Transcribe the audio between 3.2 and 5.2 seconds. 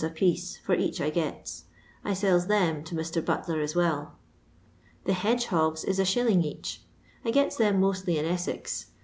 Butler as well. *' The